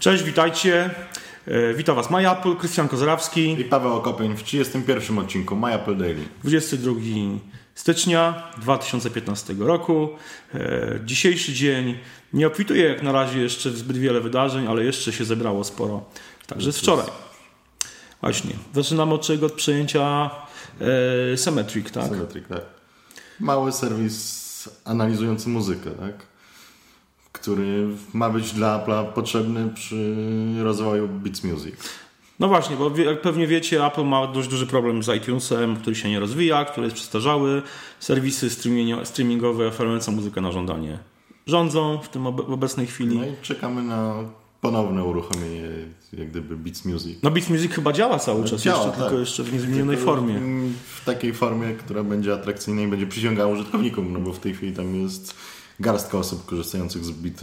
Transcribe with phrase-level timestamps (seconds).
[0.00, 0.90] Cześć, witajcie.
[1.46, 3.60] E, Witam Was Maja Apple, Krystian Kozarawski.
[3.60, 6.24] I Paweł Okopień w 31 odcinku My Apple Daily.
[6.44, 6.92] 22
[7.74, 10.08] stycznia 2015 roku.
[10.54, 11.98] E, Dzisiejszy dzień
[12.32, 16.04] nie obfituje jak na razie jeszcze w zbyt wiele wydarzeń, ale jeszcze się zebrało sporo.
[16.46, 17.06] Także z wczoraj.
[18.20, 18.50] Właśnie.
[18.74, 19.46] Zaczynamy od czego?
[19.46, 20.30] Od przejęcia
[21.32, 22.04] e, Symmetric, tak?
[22.04, 22.62] Symmetric, tak.
[23.40, 26.26] Mały serwis analizujący muzykę, tak?
[27.52, 30.14] Który ma być dla Apple'a potrzebny przy
[30.62, 31.74] rozwoju Beats Music.
[32.38, 36.08] No właśnie, bo jak pewnie wiecie, Apple ma dość duży problem z iTunesem, który się
[36.10, 37.62] nie rozwija, który jest przestarzały.
[38.00, 40.98] Serwisy streamingo- streamingowe oferujące muzykę na żądanie
[41.46, 43.18] rządzą w tym obecnej chwili.
[43.18, 44.14] No i czekamy na
[44.60, 45.68] ponowne uruchomienie
[46.12, 47.18] jak gdyby Beats Music.
[47.22, 49.00] No Beats Music chyba działa cały czas, Działa, jeszcze, tak.
[49.08, 50.40] tylko jeszcze w niezmienionej formie.
[50.96, 54.72] W takiej formie, która będzie atrakcyjna i będzie przyciągała użytkowników, no bo w tej chwili
[54.72, 55.34] tam jest
[55.80, 57.36] garstka osób korzystających z, Beat,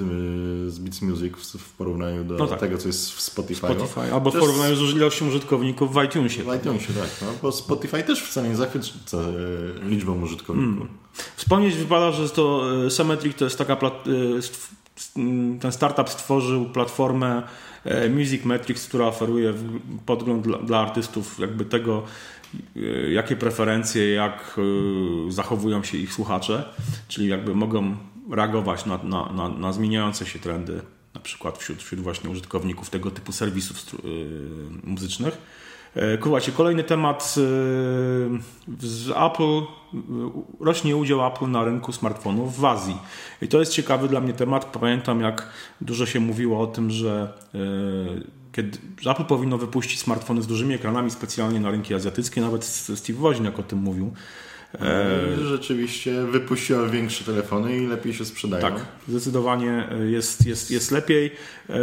[0.68, 2.60] z Beats Music w, w porównaniu do No tak.
[2.60, 3.68] tego, co jest w Spotify.
[3.68, 6.44] Spotify, albo w To jest- porównaniu z ilością użytkowników w iTunesie.
[6.44, 7.10] W iTunesie, tak.
[7.22, 10.78] No, bo Spotify też wcale nie zachwyca e, liczbą użytkowników.
[10.78, 10.98] Hmm.
[11.36, 13.80] Wspomnieć wypada, że to e, Symmetric to jest taka e,
[15.60, 17.44] ten startup stworzył platformę
[18.16, 22.04] Music Metrics, która oferuje w- podgląd dla, dla artystów jakby tego,
[23.12, 24.60] jakie preferencje, jak
[25.30, 26.64] zachowują się ich słuchacze,
[27.08, 27.96] czyli jakby mogą
[28.32, 30.82] reagować na, na, na, na zmieniające się trendy,
[31.16, 34.08] na przykład wśród, wśród właśnie użytkowników tego typu serwisów e,
[34.90, 35.38] muzycznych.
[35.96, 37.42] E, Słuchajcie, kolejny temat e,
[38.88, 39.44] z Apple.
[39.44, 39.66] e,
[40.60, 42.98] Rośnie udział Apple na rynku smartfonów w Azji.
[43.42, 44.66] I to jest ciekawy dla mnie temat.
[44.66, 45.50] Pamiętam, jak
[45.82, 47.58] dużo się mówiło o tym, że, e,
[48.52, 52.42] kiedy, że Apple powinno wypuścić smartfony z dużymi ekranami specjalnie na rynki azjatyckie.
[52.42, 54.14] Nawet Steve Woźniak o tym mówił.
[54.82, 55.46] E...
[55.48, 58.62] Rzeczywiście wypuściła większe telefony i lepiej się sprzedają.
[58.62, 61.32] Tak, zdecydowanie e, jest, jest, jest lepiej.
[61.70, 61.74] E,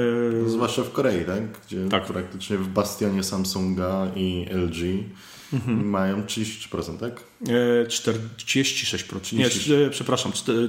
[0.46, 1.42] Zwłaszcza w Korei, tak?
[1.66, 2.04] Gdzie Tak.
[2.06, 5.04] praktycznie w bastionie Samsunga i LG
[5.52, 5.88] Mhm.
[5.90, 7.20] mają 33%, tak?
[7.48, 9.32] E, 46%.
[9.36, 9.46] Nie,
[9.86, 10.68] e, przepraszam, czte-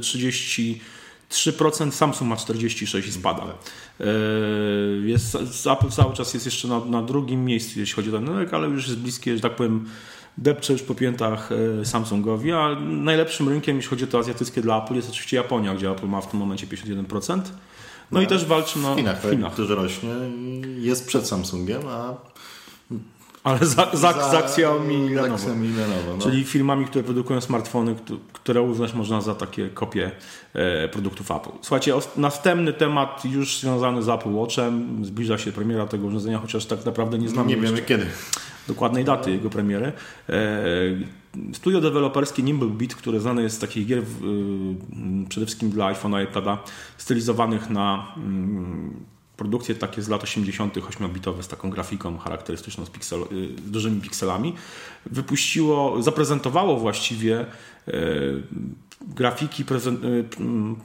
[1.29, 1.91] 33%.
[1.95, 3.43] Samsung ma 46% i spada.
[3.99, 4.05] E,
[5.05, 5.35] Jest,
[5.71, 8.67] Apple cały czas jest jeszcze na, na drugim miejscu, jeśli chodzi o ten rynek, ale
[8.67, 9.85] już jest bliskie, że tak powiem,
[10.37, 11.49] depcze już po piętach
[11.81, 15.75] e, Samsungowi, a najlepszym rynkiem, jeśli chodzi o to azjatyckie dla Apple, jest oczywiście Japonia,
[15.75, 17.41] gdzie Apple ma w tym momencie 51%.
[18.11, 19.31] No i też walczy na, W Chinach, w tak?
[19.31, 19.53] Chinach.
[19.53, 20.09] Który rośnie
[20.77, 22.13] i jest przed Samsungiem, a
[23.43, 24.39] Ale za, za, za za.
[24.39, 26.17] Xiaomi i Lenovo.
[26.17, 26.23] No.
[26.23, 30.11] Czyli firmami, które produkują smartfony, któ- które uznać można za takie kopie
[30.53, 31.49] e, produktów Apple.
[31.61, 35.05] Słuchajcie, następny temat już związany z Apple Watchem.
[35.05, 38.05] Zbliża się premiera tego urządzenia, chociaż tak naprawdę nie znamy nie wiemy jeszcze kiedy.
[38.67, 39.93] Dokładnej daty jego premiery.
[40.29, 40.33] E,
[41.53, 44.03] Studio deweloperskie Nimble Beat, które znane jest z takich gier y,
[45.29, 46.63] przede wszystkim dla iPhone'a i iPada,
[46.97, 49.05] stylizowanych na mm,
[49.37, 53.25] produkcje takie z lat 80., 8-bitowe z taką grafiką charakterystyczną z, piksel, y,
[53.67, 54.53] z dużymi pikselami,
[55.05, 57.93] wypuściło, zaprezentowało właściwie e,
[59.01, 60.25] grafiki prezen- y,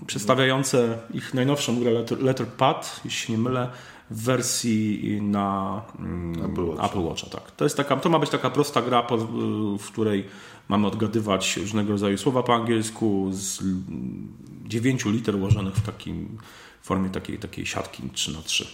[0.07, 3.69] przedstawiające ich najnowszą grę Letter, Letterpad, jeśli się nie mylę,
[4.11, 6.87] w wersji na mm, Apple Watcha.
[6.87, 7.27] Apple Watcha.
[7.31, 7.51] Tak.
[7.51, 9.07] To, jest taka, to ma być taka prosta gra,
[9.79, 10.25] w której
[10.69, 13.67] mamy odgadywać różnego rodzaju słowa po angielsku z l-
[14.67, 16.39] dziewięciu liter ułożonych w takim
[16.89, 18.67] formie takiej, takiej siatki 3 na 3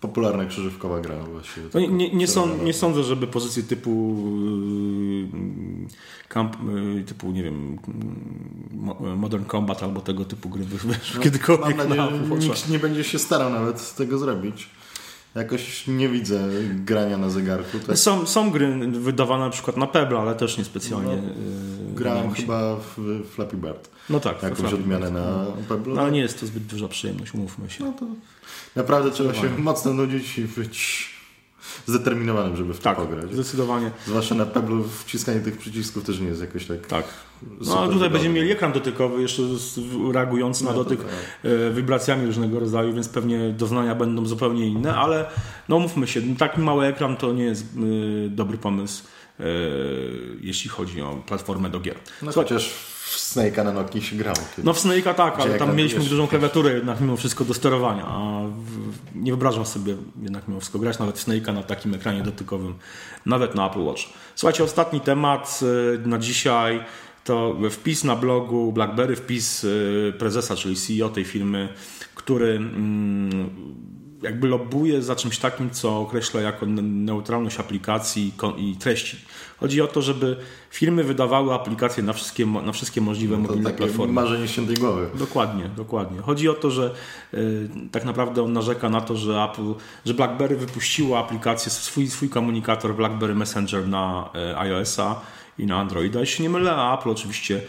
[0.00, 1.62] Popularna krzyżówkowa gra właśnie.
[1.74, 3.90] no, nie, nie, nie, sąd, Która- nie sądzę, żeby pozycje typu
[5.32, 5.88] yy,
[6.28, 6.56] camp,
[6.96, 11.76] yy, typu, nie wiem, yy, Mo- Modern Combat albo tego typu gry wyszły Mam kiedykolwiek
[11.76, 14.68] nadzieję, na nikt nie będzie się starał nawet tego zrobić.
[15.34, 16.48] Jakoś nie widzę
[16.84, 17.78] grania na zegarku.
[17.86, 21.16] Tak Są, są gry wydawane na przykład na Pebble, ale też niespecjalnie.
[21.16, 21.22] No,
[21.88, 23.88] yy, grałem chyba w Flappy Bird.
[24.10, 25.14] No tak, Jakąś odmianę Bird.
[25.14, 25.94] na Pebble.
[25.94, 27.84] No, ale nie jest to zbyt duża przyjemność, umówmy się.
[27.84, 28.06] No to
[28.76, 31.08] naprawdę trzeba się mocno nudzić i być
[31.86, 33.32] zdeterminowanym, żeby w to tak, pograć.
[33.32, 33.90] zdecydowanie.
[34.06, 36.86] Zwłaszcza na Pebble wciskanie tych przycisków też nie jest jakoś tak.
[36.86, 37.04] Tak.
[37.60, 39.42] No ale tutaj będziemy mieli ekran dotykowy, jeszcze
[40.12, 41.10] reagujący na No to dotyk tak.
[41.44, 45.26] e, wibracjami różnego rodzaju, więc pewnie doznania będą zupełnie inne, ale
[45.68, 49.04] no mówmy się, taki mały ekran to nie jest e, dobry pomysł,
[49.40, 49.44] e,
[50.40, 51.96] jeśli chodzi o platformę do gier.
[52.22, 52.74] No chociaż
[53.10, 54.38] w Snake'a na Nokii się grało.
[54.64, 58.40] No w Snake'a tak, ale tam mieliśmy dużą klawiaturę jednak mimo wszystko do sterowania, a
[59.14, 62.74] nie wyobrażam sobie jednak mimo wszystko grać nawet w Snake'a na takim ekranie dotykowym,
[63.26, 64.02] nawet na Apple Watch.
[64.34, 65.60] Słuchajcie, ostatni temat
[66.04, 66.84] e, na dzisiaj
[67.24, 71.68] to wpis na blogu BlackBerry, wpis e, prezesa, czyli CEO tej firmy,
[72.14, 73.50] który mm,
[74.22, 79.16] jakby lobbuje za czymś takim, co określa jako neutralność aplikacji i treści.
[79.60, 80.36] Chodzi o to, żeby
[80.70, 84.12] firmy wydawały aplikacje na wszystkie, na wszystkie możliwe no mobilne platformy.
[84.12, 85.06] marzenie świętej głowy.
[85.14, 86.20] Dokładnie, dokładnie.
[86.20, 86.94] Chodzi o to, że
[87.34, 89.74] y, tak naprawdę on narzeka na to, że Apple,
[90.04, 95.20] że BlackBerry wypuściło aplikację, swój, swój komunikator BlackBerry Messenger na y, iOS-a
[95.58, 96.20] i na Androida.
[96.20, 97.60] Jeśli nie mylę, a Apple oczywiście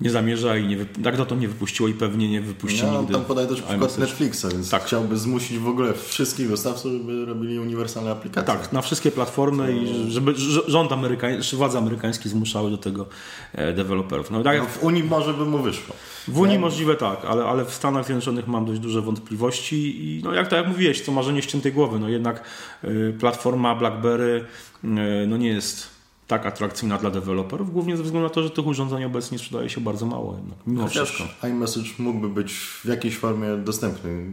[0.00, 3.12] nie zamierza i nie, tak to nie wypuściło i pewnie nie wypuści no, nigdy.
[3.14, 4.84] Tam podaje też przykład Netflixa, więc tak.
[4.84, 8.54] chciałby zmusić w ogóle wszystkich dostawców, żeby robili uniwersalne aplikacje.
[8.54, 10.34] Tak, na wszystkie platformy i żeby
[10.66, 13.06] rząd amerykański, władze amerykańskie zmuszały do tego
[13.52, 14.30] e, deweloperów.
[14.30, 15.94] No, tak no, w Unii może by mu wyszło.
[16.28, 20.34] W Unii możliwe tak, ale, ale w Stanach Zjednoczonych mam dość duże wątpliwości i no
[20.34, 21.98] jak tak jak mówiłeś, to marzenie ściętej głowy.
[21.98, 22.42] No jednak
[22.84, 24.44] y, platforma BlackBerry
[24.84, 24.88] y,
[25.26, 25.97] no nie jest
[26.28, 29.80] tak atrakcyjna dla deweloperów, głównie ze względu na to, że tych urządzeń obecnie sprzedaje się
[29.80, 31.46] bardzo mało jednak, mimo Chociaż wszystko.
[31.48, 34.32] iMessage mógłby być w jakiejś formie dostępny.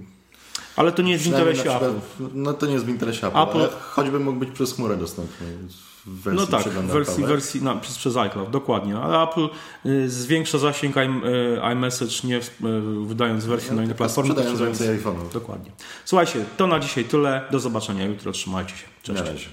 [0.76, 2.30] Ale to nie jest w interesie przykład, Apple.
[2.34, 3.68] No to nie jest w interesie Apple, Apple...
[3.82, 5.48] choćby mógł być przez chmurę dostępny.
[6.34, 8.98] no tak, w wersji, wersji no, przez, przez iCloud, dokładnie.
[8.98, 9.48] Ale Apple
[9.86, 11.02] y, zwiększa zasięg y,
[11.74, 12.42] iMessage nie y,
[13.06, 14.32] wydając wersji no, na inne platformy.
[14.32, 15.34] Sprzedając więcej iPhone'ów.
[15.34, 15.72] Dokładnie.
[16.06, 17.42] Słuchajcie, to na dzisiaj tyle.
[17.52, 18.32] Do zobaczenia jutro.
[18.32, 18.86] Trzymajcie się.
[19.04, 19.50] Cześć.